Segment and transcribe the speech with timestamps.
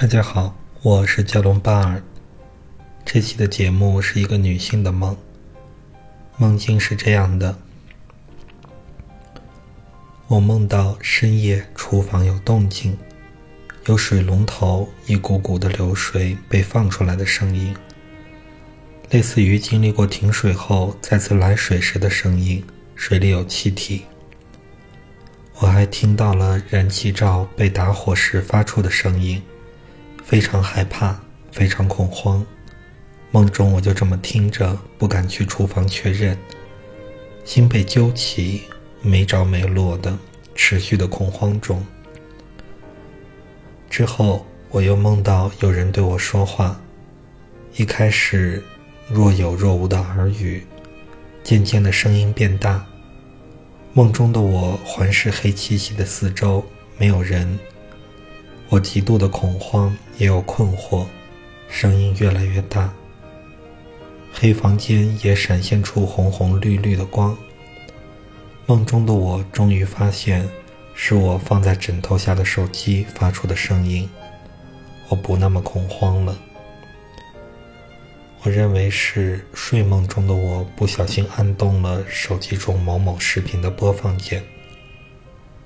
[0.00, 2.00] 大家好，我是加隆巴尔。
[3.04, 5.16] 这期的节目是一个女性的梦，
[6.36, 7.58] 梦境是这样的：
[10.28, 12.96] 我梦到深夜厨房有动静，
[13.86, 17.74] 有水龙头一股股的流水被放出来的声音，
[19.10, 24.04] 类似于经历过停水后再次来水时的声音，水里有气体。
[25.58, 29.42] 我还听到了燃气灶被打火时发出的声音，
[30.28, 31.18] 非常害怕，
[31.50, 32.44] 非常恐慌。
[33.30, 36.36] 梦中我就这么听着，不敢去厨房确认，
[37.46, 38.64] 心被揪起，
[39.00, 40.18] 没着没落的，
[40.54, 41.82] 持续的恐慌中。
[43.88, 46.78] 之后我又梦到有人对我说话，
[47.76, 48.62] 一开始
[49.08, 50.62] 若有若无的耳语，
[51.42, 52.84] 渐渐的声音变大。
[53.94, 56.62] 梦中的我环视黑漆漆的四周，
[56.98, 57.58] 没有人。
[58.70, 61.06] 我极度的恐慌，也有困惑，
[61.70, 62.92] 声音越来越大。
[64.30, 67.36] 黑房间也闪现出红红绿绿的光。
[68.66, 70.46] 梦中的我终于发现，
[70.94, 74.08] 是我放在枕头下的手机发出的声音。
[75.08, 76.38] 我不那么恐慌了。
[78.42, 84.44] 我认为是睡梦中的我不小心按动了手机中某某视频的播放键。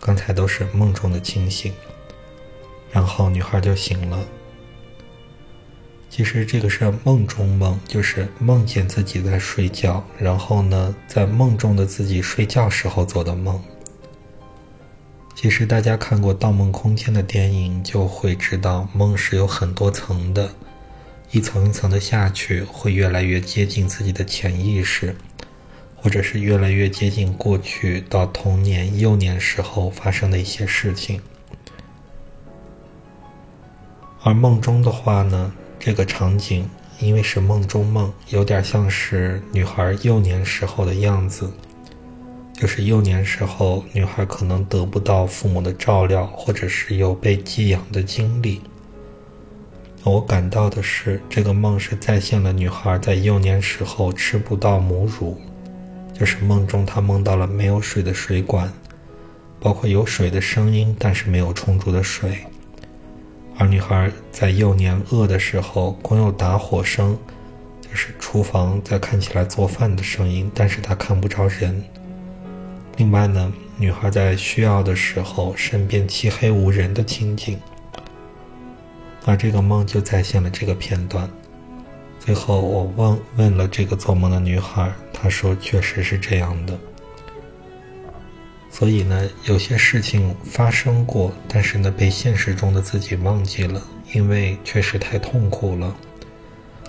[0.00, 1.72] 刚才都是梦中的清醒，
[2.94, 4.24] 然后女孩就醒了。
[6.08, 13.60] 其实这个是梦中梦，就是梦见自己在睡觉，然后呢，在梦中的自己睡觉时候做的梦。
[15.34, 20.48] 其实大家看过《盗梦空间》的电影，就会知道梦是有很多层的。
[21.32, 25.16] 一层一层的下去，会越来越接近自己的潜意识，
[25.96, 31.20] 或者是越来越接近过去到童年、幼年时候发生的一些事情。
[34.26, 36.66] 而梦中的话呢，这个场景
[36.98, 41.52] 因为是梦中梦，有点像是女孩幼年时候的样子，
[42.54, 48.62] 就是幼年时候女孩可能得不到父母的照料，或者是有被寄养的经历。
[50.04, 55.38] 我感到的是，这个梦是再现了女孩在幼年时候吃不到母乳，
[56.18, 58.72] 就是梦中她梦到了没有水的水管，
[59.60, 62.38] 包括有水的声音，但是没有充足的水。
[63.56, 67.16] 而女孩在幼年饿的时候，光有打火声，
[67.80, 71.82] 就是厨房在看起来做饭的声音，但是她看不着人。
[72.96, 77.58] 另外呢，女孩在需要的时候，身边漆黑无人的情景。
[79.24, 81.28] 而这个梦就再现了这个片段。
[82.18, 86.78] 最后，我问问了这个做梦的女孩，她说确实是这样的。
[88.76, 93.80] 所以呢，有些事情发生过，但是呢，被现实中的自己忘记了，
[94.12, 95.94] 因为确实太痛苦了。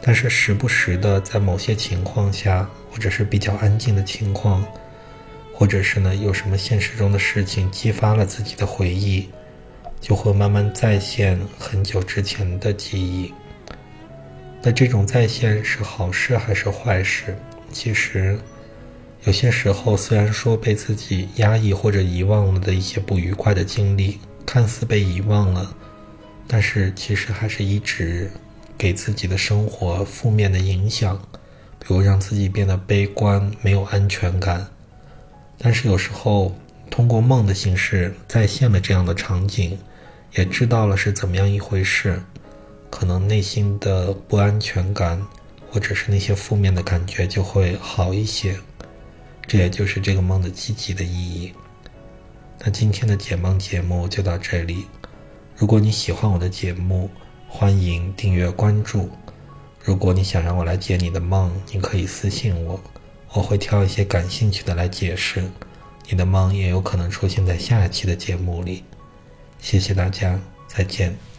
[0.00, 4.64] 但是时不时的，在某些情况下，或者是比较安静的情况，
[5.52, 9.28] 或者是呢，有什么现实中的事情激发了自己的回忆。
[10.00, 13.32] 就会慢慢再现很久之前的记忆。
[14.62, 17.36] 那这种再现是好事还是坏事？
[17.72, 18.38] 其实，
[19.24, 25.74] 有些时候虽然说被自己压抑或者遗忘了的一些不愉快的经历，看似被遗忘了，
[26.48, 28.30] 但是其实还是一直
[28.76, 31.16] 给自己的生活负面的影响，
[31.78, 34.66] 比如让自己变得悲观、没有安全感。
[35.56, 36.52] 但是有时候
[36.90, 39.78] 通过梦的形式再现了这样的场景。
[40.34, 42.18] 也知道了是怎么样一回事，
[42.88, 45.22] 可能内心的不安全感，
[45.70, 48.56] 或者是那些负面的感觉就会好一些。
[49.46, 51.52] 这也就是这个梦的积极的意义。
[52.64, 54.86] 那今天的解梦节目就到这里。
[55.56, 57.10] 如果你喜欢我的节目，
[57.48, 59.10] 欢迎订阅关注。
[59.84, 62.80] 如果你想让我来解你的梦，你可以私信我，
[63.32, 65.42] 我会挑一些感兴趣的来解释。
[66.08, 68.84] 你的梦也有可能出现在下一期的节目里。
[69.60, 71.31] 谢谢大家，再见。